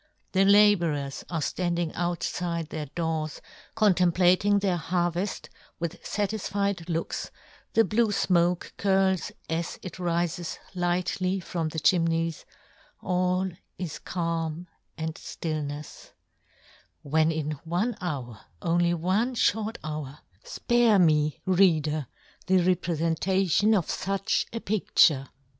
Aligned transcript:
The 0.31 0.45
labourers 0.45 1.23
are 1.29 1.41
ftanding 1.41 1.93
outfide 1.93 2.69
their 2.69 2.87
doors 2.95 3.39
contemplating 3.75 4.57
their 4.57 4.79
harveft 4.79 5.47
with 5.79 6.03
fatisfied 6.03 6.89
looks, 6.89 7.29
the 7.73 7.83
blue 7.85 8.07
fmoke 8.07 8.63
i 8.63 8.65
70 8.77 8.77
yohn 8.77 8.77
Gutenberg, 8.77 8.77
curls 8.77 9.31
as 9.47 9.79
it 9.83 9.99
rifes 9.99 10.57
lightly 10.73 11.39
from 11.39 11.69
the 11.69 11.77
chimneys; 11.79 12.45
all 12.99 13.51
is 13.77 13.99
calm 13.99 14.65
and 14.97 15.13
ftillnefs, 15.13 16.13
when 17.03 17.31
in 17.31 17.51
one 17.63 17.95
hour, 18.01 18.41
only 18.59 18.95
one 18.95 19.35
fhort 19.35 19.77
hour 19.83 20.21
Spare 20.43 20.97
me, 20.97 21.41
Reader, 21.45 22.07
the 22.47 22.57
reprefentation 22.57 23.75
of 23.77 23.85
fuch 23.85 24.47
a 24.51 24.59
pidture. 24.61 25.27